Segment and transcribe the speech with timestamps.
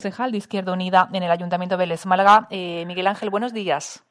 [0.00, 2.46] concejal de Izquierda Unida en el Ayuntamiento de Vélez Málaga.
[2.48, 4.02] Eh, Miguel Ángel, buenos días.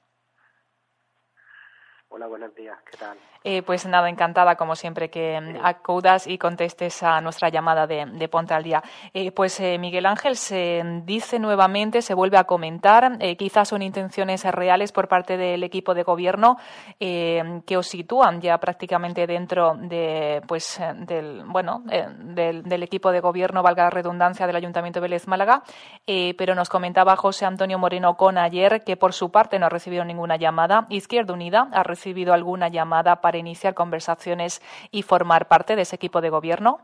[2.09, 2.77] Hola, buenos días.
[2.91, 3.17] ¿Qué tal?
[3.45, 8.05] Eh, pues nada, encantada como siempre que mm, acudas y contestes a nuestra llamada de,
[8.05, 8.83] de Ponte al Día.
[9.13, 14.43] Eh, pues eh, Miguel Ángel se dice nuevamente, se vuelve a comentar, quizás son intenciones
[14.43, 16.57] reales por parte del equipo de gobierno
[16.99, 23.83] que os sitúan ya prácticamente dentro de, pues, del, bueno, del, equipo de gobierno, valga
[23.83, 25.63] la redundancia, del Ayuntamiento de Vélez Málaga.
[26.05, 30.03] pero nos comentaba José Antonio Moreno con ayer que por su parte no ha recibido
[30.03, 30.85] ninguna llamada.
[30.89, 35.95] Izquierda Unida ha recibido alguna llamada para para iniciar conversaciones y formar parte de ese
[35.95, 36.79] equipo de gobierno?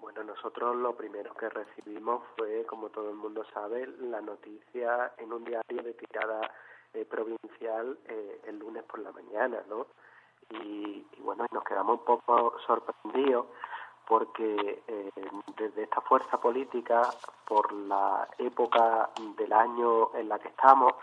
[0.00, 5.32] Bueno, nosotros lo primero que recibimos fue, como todo el mundo sabe, la noticia en
[5.32, 6.50] un diario de tirada
[6.94, 9.86] eh, provincial eh, el lunes por la mañana, ¿no?
[10.50, 13.46] Y, bueno, nos quedamos un poco sorprendidos
[14.08, 15.10] porque eh,
[15.56, 17.02] desde esta fuerza política,
[17.46, 20.94] por la época del año en la que estamos,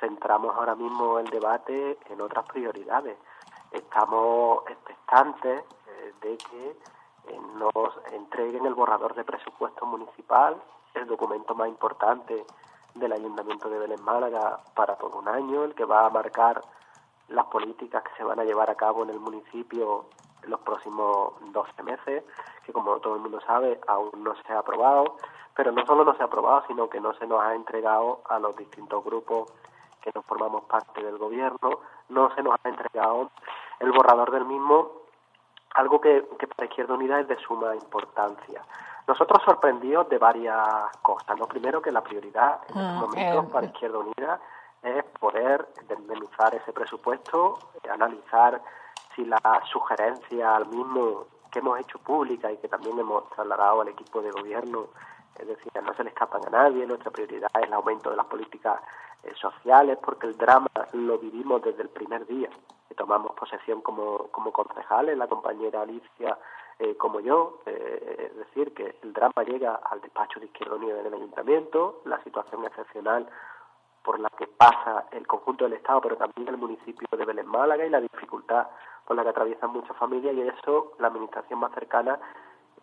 [0.00, 3.16] centramos ahora mismo el debate en otras prioridades.
[3.70, 6.70] Estamos expectantes eh, de que
[7.28, 7.74] eh, nos
[8.12, 10.60] entreguen el borrador de presupuesto municipal,
[10.94, 12.44] el documento más importante
[12.94, 16.62] del Ayuntamiento de Belén Málaga para todo un año, el que va a marcar
[17.28, 20.06] las políticas que se van a llevar a cabo en el municipio
[20.42, 22.24] en los próximos 12 meses,
[22.64, 25.16] que como todo el mundo sabe aún no se ha aprobado,
[25.54, 28.38] pero no solo no se ha aprobado, sino que no se nos ha entregado a
[28.38, 29.52] los distintos grupos
[30.02, 33.30] que no formamos parte del gobierno, no se nos ha entregado
[33.80, 34.90] el borrador del mismo,
[35.74, 36.22] algo que,
[36.56, 38.62] para Izquierda Unida es de suma importancia.
[39.06, 41.38] Nosotros sorprendidos de varias cosas.
[41.38, 44.40] Lo primero que la prioridad en estos mm, momentos para Izquierda Unida
[44.82, 47.58] es poder indemnizar ese presupuesto,
[47.90, 48.60] analizar
[49.14, 53.88] si la sugerencia al mismo que hemos hecho pública y que también hemos trasladado al
[53.88, 54.86] equipo de gobierno,
[55.38, 58.26] es decir, no se le escapan a nadie, nuestra prioridad es el aumento de las
[58.26, 58.80] políticas
[59.24, 62.50] eh, sociales, porque el drama lo vivimos desde el primer día.
[62.88, 66.36] Que tomamos posesión como, como concejales, la compañera Alicia
[66.78, 71.02] eh, como yo, eh, es decir, que el drama llega al despacho de Izquierda Unida
[71.02, 73.28] del Ayuntamiento, la situación excepcional
[74.02, 77.86] por la que pasa el conjunto del Estado, pero también el municipio de Belén Málaga
[77.86, 78.66] y la dificultad
[79.06, 82.18] por la que atraviesan muchas familias y eso la administración más cercana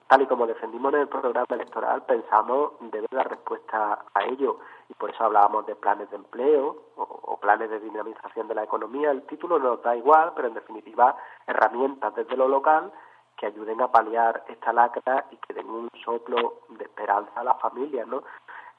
[0.09, 4.57] tal y como defendimos en el programa electoral, pensamos debe dar respuesta a ello
[4.89, 9.11] y por eso hablábamos de planes de empleo o, planes de dinamización de la economía.
[9.11, 11.15] El título nos da igual, pero en definitiva
[11.45, 12.91] herramientas desde lo local
[13.37, 17.61] que ayuden a paliar esta lacra y que den un soplo de esperanza a las
[17.61, 18.23] familias, ¿no?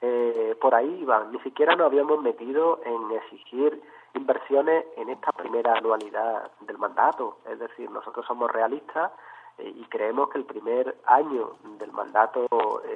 [0.01, 3.81] Eh, por ahí iban, ni siquiera nos habíamos metido en exigir
[4.13, 9.11] inversiones en esta primera anualidad del mandato, es decir, nosotros somos realistas
[9.61, 12.47] eh, y creemos que el primer año del mandato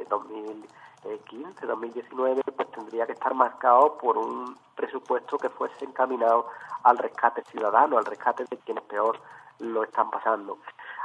[0.09, 6.47] 2015-2019 eh, pues tendría que estar marcado por un presupuesto que fuese encaminado
[6.83, 9.19] al rescate ciudadano, al rescate de quienes peor
[9.59, 10.57] lo están pasando.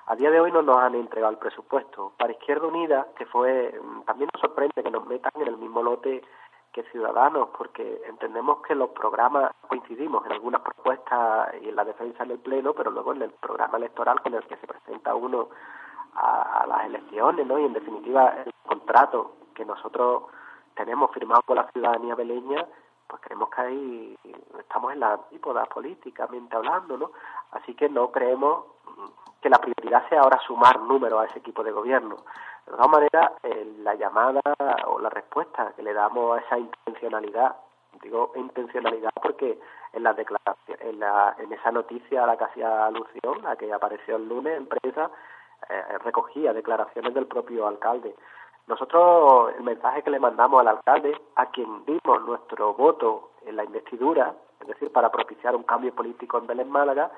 [0.07, 2.13] A día de hoy no nos han entregado el presupuesto.
[2.17, 5.83] Para Izquierda Unida, que fue, mm, también nos sorprende que nos metan en el mismo
[5.83, 6.23] lote
[6.73, 12.23] que ciudadanos, porque entendemos que los programas coincidimos en algunas propuestas y en la defensa
[12.23, 15.49] en el Pleno, pero luego en el programa electoral con el que se presenta uno
[16.15, 17.59] a, las elecciones, ¿no?
[17.59, 20.25] Y en definitiva el contrato que nosotros
[20.75, 22.67] tenemos firmado con la ciudadanía beleña,
[23.07, 24.19] pues creemos que ahí
[24.59, 27.11] estamos en la antípoda políticamente hablando, ¿no?
[27.53, 28.65] Así que no creemos
[29.41, 32.17] que la prioridad sea ahora sumar números a ese equipo de gobierno.
[32.71, 34.41] De todas maneras, eh, la llamada
[34.87, 37.57] o la respuesta que le damos a esa intencionalidad,
[38.01, 39.59] digo intencionalidad porque
[39.93, 43.73] en la declaración, en, la, en esa noticia a la que hacía alusión, la que
[43.73, 45.11] apareció el lunes en prensa,
[45.69, 48.15] eh, recogía declaraciones del propio alcalde.
[48.69, 53.65] Nosotros el mensaje que le mandamos al alcalde, a quien dimos nuestro voto en la
[53.65, 57.11] investidura, es decir, para propiciar un cambio político en Belén Málaga,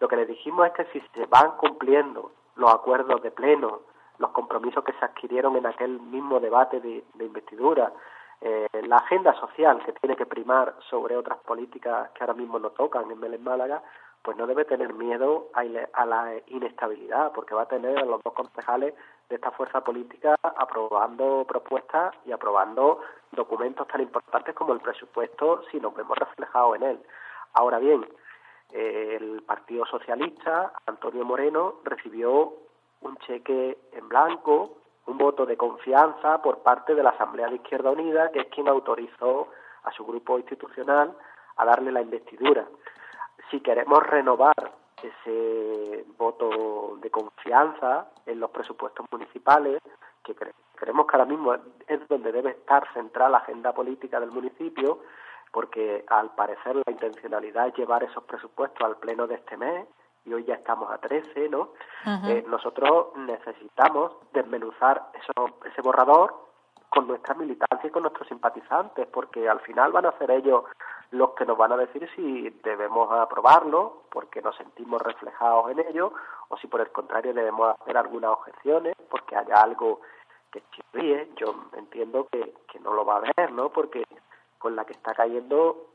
[0.00, 3.80] lo que le dijimos es que si se van cumpliendo los acuerdos de pleno,
[4.18, 7.92] los compromisos que se adquirieron en aquel mismo debate de, investidura,
[8.40, 12.70] eh, la agenda social que tiene que primar sobre otras políticas que ahora mismo no
[12.70, 13.82] tocan en Belén Málaga,
[14.22, 15.62] pues no debe tener miedo a,
[15.92, 18.94] a, la inestabilidad, porque va a tener a los dos concejales
[19.28, 23.00] de esta fuerza política aprobando propuestas y aprobando
[23.32, 27.00] documentos tan importantes como el presupuesto si nos vemos reflejados en él.
[27.54, 28.06] Ahora bien,
[28.72, 32.52] el Partido Socialista, Antonio Moreno, recibió
[33.00, 37.90] un cheque en blanco, un voto de confianza por parte de la Asamblea de Izquierda
[37.90, 39.48] Unida, que es quien autorizó
[39.84, 41.16] a su grupo institucional
[41.56, 42.66] a darle la investidura.
[43.50, 44.72] Si queremos renovar
[45.02, 49.80] ese voto de confianza en los presupuestos municipales,
[50.22, 50.34] que
[50.78, 51.54] Creemos que ahora mismo
[51.88, 55.00] es donde debe estar central la agenda política del municipio,
[55.50, 59.88] porque al parecer la intencionalidad es llevar esos presupuestos al pleno de este mes
[60.28, 61.70] y hoy ya estamos a 13, ¿no?
[62.24, 66.34] Eh, nosotros necesitamos desmenuzar eso, ese borrador
[66.90, 70.64] con nuestra militancia y con nuestros simpatizantes, porque al final van a ser ellos
[71.10, 76.12] los que nos van a decir si debemos aprobarlo, porque nos sentimos reflejados en ello,
[76.48, 80.00] o si por el contrario debemos hacer algunas objeciones, porque haya algo
[80.50, 81.30] que chirríe.
[81.36, 83.70] Yo entiendo que, que no lo va a haber, ¿no?
[83.70, 84.04] Porque
[84.58, 85.88] con la que está cayendo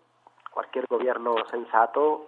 [0.54, 2.28] cualquier gobierno sensato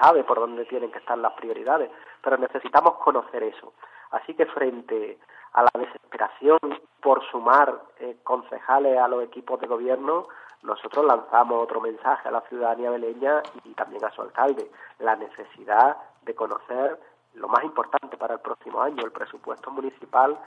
[0.00, 1.90] sabe por dónde tienen que estar las prioridades,
[2.22, 3.74] pero necesitamos conocer eso.
[4.10, 5.18] Así que frente
[5.52, 6.58] a la desesperación
[7.00, 10.26] por sumar eh, concejales a los equipos de gobierno,
[10.62, 15.96] nosotros lanzamos otro mensaje a la ciudadanía beleña y también a su alcalde, la necesidad
[16.22, 16.98] de conocer
[17.34, 20.38] lo más importante para el próximo año, el presupuesto municipal,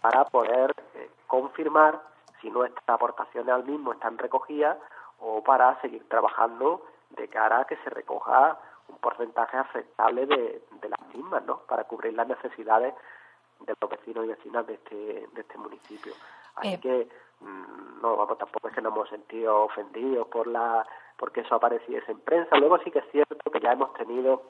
[0.00, 2.00] para poder eh, confirmar
[2.40, 4.76] si nuestras aportaciones al mismo están recogidas
[5.22, 8.58] o para seguir trabajando de cara a que se recoja
[8.88, 11.58] un porcentaje aceptable de, de las mismas, ¿no?
[11.60, 12.94] Para cubrir las necesidades
[13.60, 14.96] de los vecinos y vecinas de este,
[15.32, 16.12] de este municipio.
[16.56, 16.80] Así eh.
[16.80, 17.08] que
[17.40, 20.86] mm, no, vamos, tampoco es que nos hemos sentido ofendidos por la
[21.16, 22.56] porque eso apareciese en prensa.
[22.56, 24.48] Luego sí que es cierto que ya hemos tenido,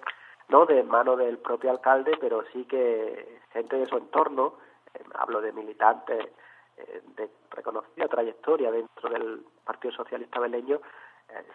[0.48, 4.54] no de mano del propio alcalde, pero sí que gente de su entorno,
[4.94, 6.30] eh, hablo de militantes
[6.76, 10.80] eh, de reconocida trayectoria dentro del Partido Socialista Beleño,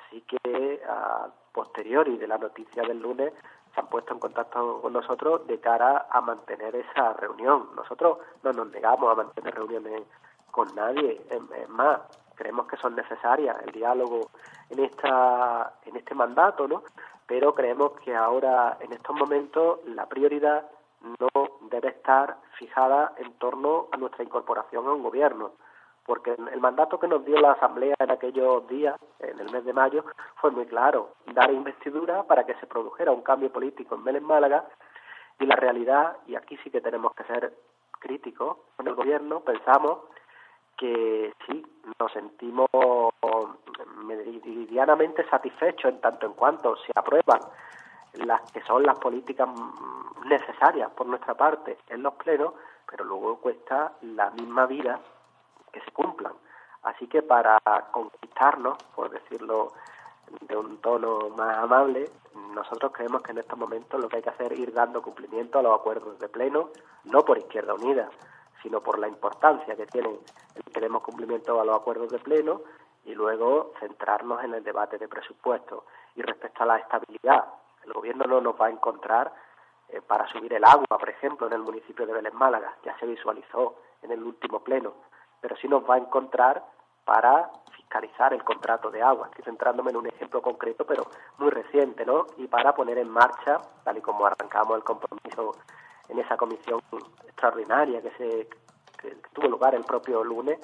[0.10, 3.32] sí que a posteriori de la noticia del lunes
[3.74, 7.70] se han puesto en contacto con nosotros de cara a mantener esa reunión.
[7.76, 10.04] Nosotros no nos negamos a mantener reuniones
[10.50, 12.02] con nadie, es más,
[12.34, 14.32] creemos que son necesarias el diálogo
[14.70, 16.84] en esta en este mandato, ¿no?
[17.28, 20.66] Pero creemos que ahora en estos momentos la prioridad
[21.02, 21.30] no
[21.70, 25.52] debe estar fijada en torno a nuestra incorporación a un gobierno
[26.08, 29.74] porque el mandato que nos dio la Asamblea en aquellos días, en el mes de
[29.74, 30.06] mayo,
[30.38, 34.66] fue muy claro, dar investidura para que se produjera un cambio político en Vélez Málaga
[35.38, 37.54] y la realidad, y aquí sí que tenemos que ser
[38.00, 40.00] críticos con el gobierno, pensamos
[40.78, 41.66] que sí,
[42.00, 42.70] nos sentimos
[44.06, 47.42] meridianamente satisfechos en tanto en cuanto se aprueban
[48.26, 49.50] las que son las políticas
[50.26, 52.54] necesarias por nuestra parte en los plenos,
[52.90, 55.00] pero luego cuesta la misma vida
[55.72, 56.34] que se cumplan.
[56.84, 57.60] Así que para
[57.92, 59.74] conquistarnos, por decirlo
[60.42, 62.10] de un tono más amable,
[62.54, 65.60] nosotros creemos que en estos momentos lo que hay que hacer es ir dando cumplimiento
[65.60, 66.70] a los acuerdos de pleno,
[67.06, 68.10] no por Izquierda Unida,
[68.62, 70.20] sino por la importancia que tienen
[70.56, 72.62] el que cumplimiento a los acuerdos de pleno
[73.06, 75.84] y luego centrarnos en el debate de presupuestos.
[76.16, 77.46] Y respecto a la estabilidad,
[77.88, 79.34] el gobierno no nos va a encontrar
[79.90, 83.06] eh, para subir el agua, por ejemplo, en el municipio de Vélez Málaga, ya se
[83.06, 84.94] visualizó en el último pleno
[85.42, 86.64] pero sí nos va a encontrar
[87.06, 89.28] para fiscalizar el contrato de agua.
[89.28, 91.08] Estoy centrándome en un ejemplo concreto, pero
[91.38, 92.28] muy reciente, ¿no?
[92.38, 95.56] Y para poner en marcha, tal y como arrancamos el compromiso
[96.10, 96.82] en esa comisión
[97.26, 98.50] extraordinaria que se
[99.32, 100.60] tuvo lugar el propio lunes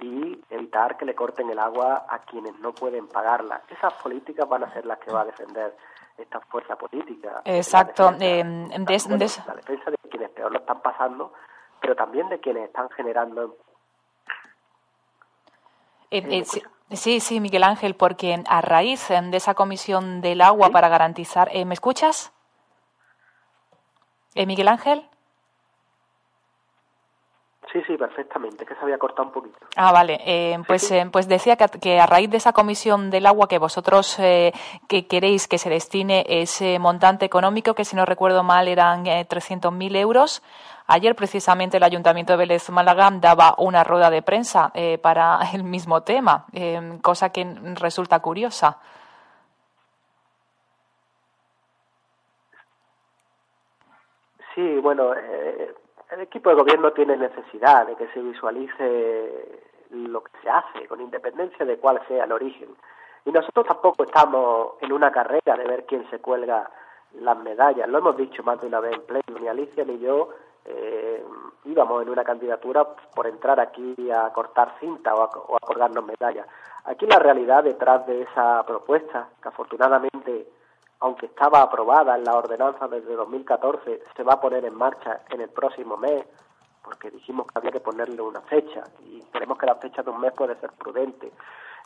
[0.00, 3.62] y evitar que le corten el agua a quienes no pueden pagarla.
[3.68, 5.76] Esas políticas van a ser las que va a defender
[6.16, 7.42] esta fuerza política.
[7.44, 8.10] Exacto.
[8.10, 11.32] La defensa, eh, la defensa de quienes peor lo están pasando,
[11.80, 13.56] pero también de quienes están generando
[16.10, 16.42] eh,
[16.90, 20.88] eh, sí, sí, Miguel Ángel, porque a raíz em, de esa comisión del agua para
[20.88, 21.50] garantizar...
[21.52, 22.32] Eh, ¿Me escuchas?
[24.34, 25.07] Miguel Ángel?
[27.72, 29.58] Sí, sí, perfectamente, que se había cortado un poquito.
[29.76, 30.18] Ah, vale.
[30.66, 35.46] pues, pues decía que, a raíz de esa comisión del agua que vosotros que queréis
[35.48, 40.42] que se destine ese montante económico, que si no recuerdo mal eran 300.000 euros,
[40.90, 45.62] Ayer precisamente el Ayuntamiento de Vélez Málaga daba una rueda de prensa eh, para el
[45.62, 47.44] mismo tema, eh, cosa que
[47.74, 48.78] resulta curiosa.
[54.54, 55.74] Sí, bueno, eh,
[56.10, 61.00] el equipo de gobierno tiene necesidad de que se visualice lo que se hace, con
[61.00, 62.68] independencia de cuál sea el origen.
[63.24, 66.70] Y nosotros tampoco estamos en una carrera de ver quién se cuelga
[67.20, 67.88] las medallas.
[67.88, 70.30] Lo hemos dicho más de una vez en pleno, ni Alicia ni yo
[70.64, 71.24] eh,
[71.64, 76.46] íbamos en una candidatura por entrar aquí a cortar cinta o a, colgarnos medallas.
[76.84, 80.46] Aquí la realidad detrás de esa propuesta, que afortunadamente,
[81.00, 85.40] aunque estaba aprobada en la ordenanza desde 2014, se va a poner en marcha en
[85.40, 86.24] el próximo mes,
[86.82, 90.20] porque dijimos que había que ponerle una fecha y creemos que la fecha de un
[90.20, 91.30] mes puede ser prudente.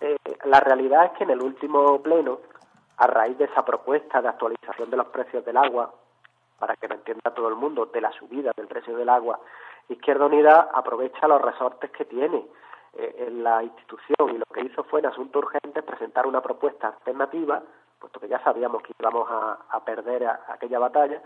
[0.01, 2.39] Eh, la realidad es que en el último pleno,
[2.97, 5.93] a raíz de esa propuesta de actualización de los precios del agua,
[6.59, 9.41] para que lo entienda todo el mundo, de la subida del precio del agua,
[9.89, 12.47] Izquierda Unida aprovecha los resortes que tiene
[12.95, 16.89] eh, en la institución y lo que hizo fue en asunto urgente presentar una propuesta
[16.89, 17.63] alternativa,
[18.03, 21.23] puesto que ya sabíamos que íbamos a, perder aquella batalla,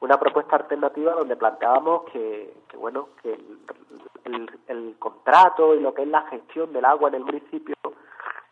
[0.00, 3.38] una propuesta alternativa donde planteábamos que, bueno que
[4.24, 7.74] el, contrato y lo que es la gestión del agua en el municipio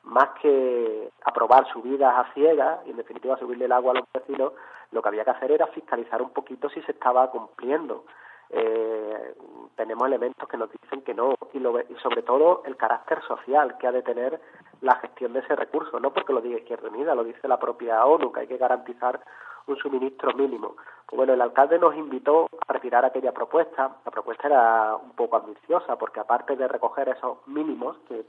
[0.03, 4.55] más que aprobar subidas a ciegas y en definitiva subirle el agua a los vecinos,
[4.91, 8.05] lo que había que hacer era fiscalizar un poquito si se estaba cumpliendo.
[8.51, 9.35] Eh,
[9.77, 13.77] tenemos elementos que nos dicen que no y, lo, y sobre todo el carácter social
[13.77, 14.41] que ha de tener
[14.81, 18.05] la gestión de ese recurso, no porque lo diga Izquierda Unida, lo dice la propia
[18.05, 19.21] ONU, que hay que garantizar
[19.67, 20.77] un suministro mínimo.
[21.13, 23.97] Bueno, el alcalde nos invitó a retirar aquella propuesta.
[24.05, 28.25] La propuesta era un poco ambiciosa porque aparte de recoger esos mínimos que,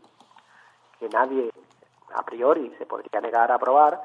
[1.00, 1.50] que nadie
[2.14, 4.02] a priori se podría negar a aprobar,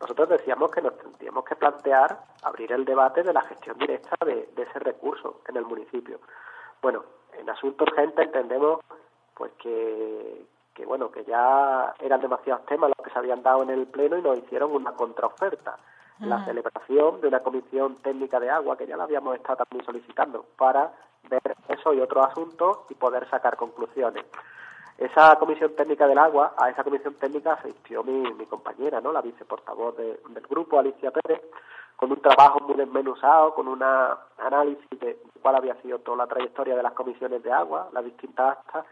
[0.00, 4.48] nosotros decíamos que nos tendríamos que plantear abrir el debate de la gestión directa de,
[4.56, 6.20] ese recurso en el municipio.
[6.82, 8.80] Bueno, en asunto urgente entendemos
[9.34, 10.44] pues que,
[10.76, 14.18] que bueno que ya eran demasiados temas los que se habían dado en el pleno
[14.18, 15.76] y nos hicieron una contraoferta
[16.20, 20.46] la celebración de una comisión técnica de agua que ya la habíamos estado también solicitando
[20.56, 20.90] para
[21.28, 24.24] ver eso y otros asuntos y poder sacar conclusiones.
[24.96, 29.12] Esa comisión técnica del agua, a esa comisión técnica asistió mi, mi compañera, ¿no?
[29.12, 31.42] la viceportavoz del grupo, Alicia Pérez,
[31.96, 36.76] con un trabajo muy desmenuzado, con un análisis de cuál había sido toda la trayectoria
[36.76, 38.86] de las comisiones de agua, las distintas actas,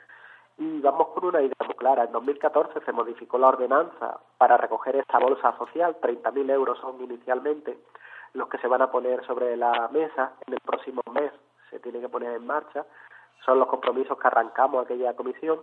[0.58, 2.04] y vamos con una idea muy clara.
[2.04, 7.78] En 2014 se modificó la ordenanza para recoger esta bolsa social, 30.000 euros son inicialmente
[8.32, 11.32] los que se van a poner sobre la mesa en el próximo mes,
[11.70, 12.84] se tiene que poner en marcha,
[13.44, 15.60] son los compromisos que arrancamos aquella comisión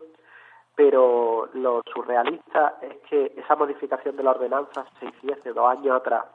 [0.76, 6.26] pero lo surrealista es que esa modificación de la ordenanza se hiciese dos años atrás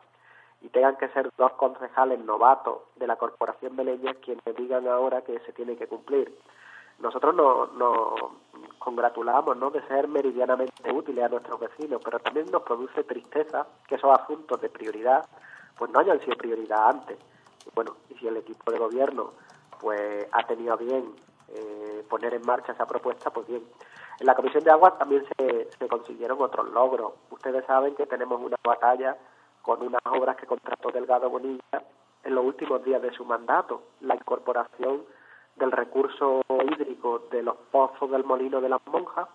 [0.61, 5.23] y tengan que ser dos concejales novatos de la Corporación de Leñas quienes digan ahora
[5.23, 6.33] que se tiene que cumplir.
[6.99, 8.15] Nosotros nos, nos
[8.79, 9.71] congratulamos ¿no?
[9.71, 14.61] de ser meridianamente útiles a nuestros vecinos, pero también nos produce tristeza que esos asuntos
[14.61, 15.26] de prioridad
[15.76, 17.19] pues no hayan sido prioridad antes.
[17.67, 19.33] Y bueno, y si el equipo de gobierno
[19.81, 21.15] pues ha tenido bien
[21.49, 23.62] eh, poner en marcha esa propuesta, pues bien.
[24.19, 27.12] En la Comisión de Aguas también se, se consiguieron otros logros.
[27.31, 29.17] Ustedes saben que tenemos una batalla
[29.62, 31.83] con unas obras que contrató Delgado Bonilla
[32.23, 35.03] en los últimos días de su mandato, la incorporación
[35.57, 39.29] del recurso hídrico de los pozos del molino de las monjas,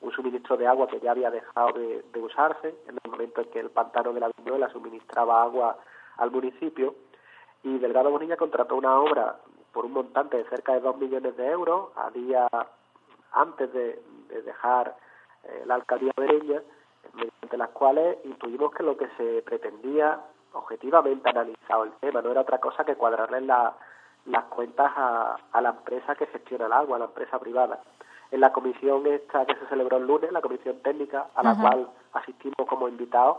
[0.00, 3.60] un suministro de agua que ya había dejado de, usarse en el momento en que
[3.60, 5.78] el pantano de la Viñuela suministraba agua
[6.16, 6.94] al municipio,
[7.62, 9.38] y Delgado Bonilla contrató una obra
[9.72, 12.46] por un montante de cerca de dos millones de euros a día
[13.32, 14.00] antes de,
[14.44, 14.96] dejar
[15.44, 16.60] eh, la alcaldía Bereña,
[17.14, 20.20] mediante las cuales intuimos que lo que se pretendía,
[20.52, 23.40] objetivamente analizado el tema, no era otra cosa que cuadrarle
[24.26, 27.80] las cuentas a, a la empresa que gestiona el agua, a la empresa privada.
[28.30, 31.88] En la comisión esta que se celebró el lunes, la comisión técnica, a la cual
[32.14, 33.36] asistimos como invitados,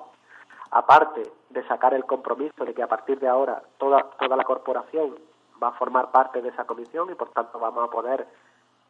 [0.72, 5.16] aparte de sacar el compromiso de que a partir de ahora toda, toda la corporación
[5.62, 8.28] va a formar parte de esa comisión y por tanto vamos a poder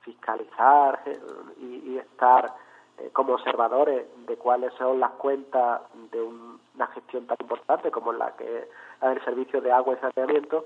[0.01, 1.19] fiscalizar eh,
[1.59, 2.53] y, estar
[2.97, 8.31] eh, como observadores de cuáles son las cuentas de una gestión tan importante como la
[8.35, 8.67] que es
[9.01, 10.65] el servicio de agua y saneamiento,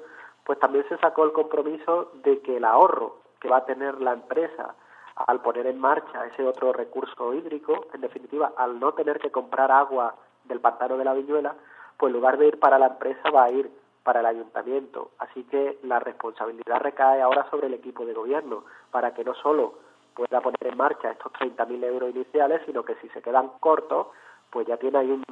[0.50, 4.14] pues también se sacó el compromiso de que el ahorro que va a tener la
[4.14, 4.74] empresa
[5.16, 9.72] al poner en marcha ese otro recurso hídrico, en definitiva, al no tener que comprar
[9.72, 10.16] agua
[10.46, 11.54] del pantano de la Viñuela,
[11.96, 13.70] pues en lugar de ir para la empresa va a ir
[14.02, 15.12] para el ayuntamiento.
[15.20, 19.76] Así que la responsabilidad recae ahora sobre el equipo de gobierno para que no solo
[20.16, 24.08] pueda poner en marcha estos 30.000 euros iniciales, sino que si se quedan cortos,
[24.50, 25.24] pues ya tiene ahí un,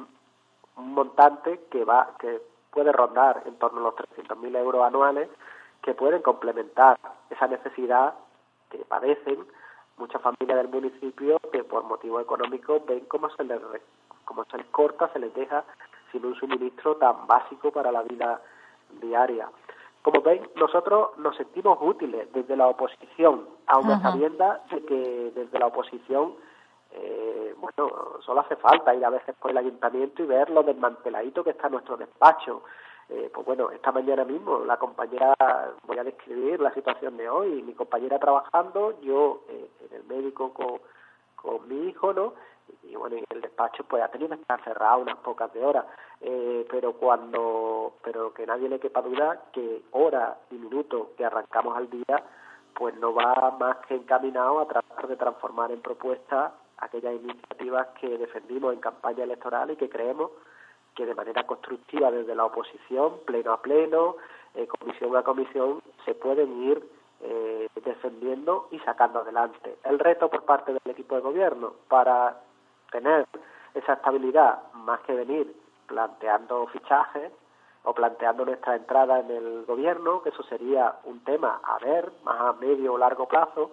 [0.76, 5.28] montante que va que puede rondar en torno a los 300.000 euros anuales
[5.82, 6.98] que pueden complementar
[7.30, 8.14] esa necesidad
[8.70, 9.46] que padecen
[9.96, 13.60] muchas familias del municipio que por motivo económico ven cómo se les
[14.24, 15.64] como se les corta, se les deja
[16.12, 18.40] sin un suministro tan básico para la vida
[19.00, 19.48] diaria.
[20.02, 25.66] Como ven, nosotros nos sentimos útiles desde la oposición, aunque sabienda de que desde la
[25.66, 26.34] oposición,
[26.92, 31.44] eh, bueno, solo hace falta ir a veces por el ayuntamiento y ver lo desmanteladito
[31.44, 32.62] que está nuestro despacho.
[33.08, 35.34] Eh, pues bueno, esta mañana mismo la compañera,
[35.86, 40.52] voy a describir la situación de hoy, mi compañera trabajando, yo eh, en el médico
[40.52, 40.80] con,
[41.36, 42.34] con mi hijo, ¿no?
[42.82, 45.86] y bueno, y el despacho pues ha tenido que estar cerrado unas pocas de horas,
[46.20, 51.76] eh, pero cuando, pero que nadie le quepa duda que hora y minuto que arrancamos
[51.76, 52.24] al día,
[52.74, 58.18] pues no va más que encaminado a tratar de transformar en propuestas aquellas iniciativas que
[58.18, 60.30] defendimos en campaña electoral y que creemos
[60.94, 64.16] que de manera constructiva desde la oposición, pleno a pleno,
[64.54, 66.82] eh, comisión a comisión, se pueden ir
[67.20, 69.78] eh, defendiendo y sacando adelante.
[69.84, 72.40] El reto por parte del equipo de gobierno para
[72.90, 73.26] tener
[73.74, 75.54] esa estabilidad, más que venir
[75.86, 77.32] planteando fichajes
[77.84, 82.40] o planteando nuestra entrada en el gobierno, que eso sería un tema a ver más
[82.40, 83.70] a medio o largo plazo,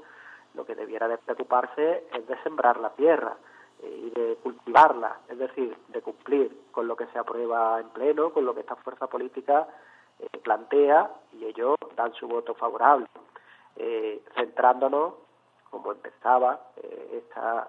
[0.55, 3.35] lo que debiera de preocuparse es de sembrar la tierra
[3.83, 8.31] eh, y de cultivarla, es decir, de cumplir con lo que se aprueba en pleno,
[8.31, 9.67] con lo que esta fuerza política
[10.19, 13.07] eh, plantea y ellos dan su voto favorable,
[13.75, 15.13] eh, centrándonos,
[15.69, 16.61] como empezaba
[17.11, 17.67] esta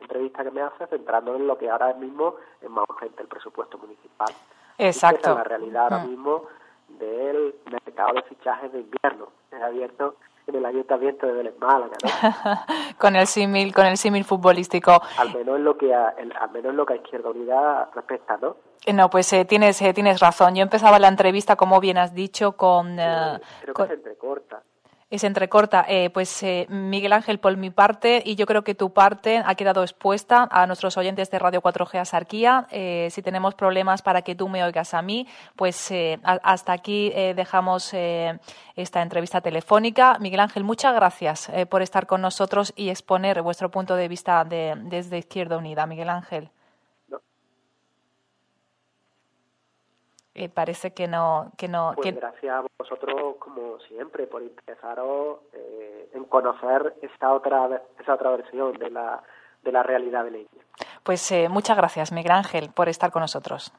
[0.00, 3.78] entrevista que me hace, centrándonos en lo que ahora mismo es más urgente, el presupuesto
[3.78, 4.34] municipal.
[4.78, 5.30] Exacto.
[5.30, 6.08] Es la realidad ahora mm.
[6.08, 6.46] mismo
[6.88, 9.28] del mercado de fichajes de invierno.
[9.52, 10.16] Es abierto
[10.50, 11.96] en el ayuntamiento de Vélez Málaga,
[12.98, 15.00] con el símil, con el símil futbolístico.
[15.18, 16.08] Al menos en lo que a,
[16.40, 18.56] al menos lo que a Izquierda Unida respecta, ¿no?
[18.86, 20.54] Eh, no, pues eh, tienes eh, tienes razón.
[20.54, 22.96] Yo empezaba la entrevista, como bien has dicho, con.
[22.96, 24.62] creo que se entrecorta
[25.18, 25.84] se entrecorta.
[25.88, 29.54] Eh, pues eh, Miguel Ángel, por mi parte, y yo creo que tu parte ha
[29.56, 32.66] quedado expuesta a nuestros oyentes de Radio 4G Asarquía.
[32.70, 35.26] Eh, si tenemos problemas para que tú me oigas a mí,
[35.56, 40.18] pues hasta aquí dejamos esta entrevista telefónica.
[40.20, 45.18] Miguel Ángel, muchas gracias por estar con nosotros y exponer vuestro punto de vista desde
[45.18, 45.86] Izquierda Unida.
[45.86, 46.50] Miguel Ángel.
[50.40, 51.52] Eh, parece que no...
[51.58, 57.82] Que no pues gracias a vosotros, como siempre, por interesaros eh, en conocer esa otra,
[58.00, 59.22] esa otra versión de la,
[59.62, 60.48] de la realidad de ley.
[61.02, 63.70] Pues eh, muchas gracias, Miguel Ángel, por estar con nosotros.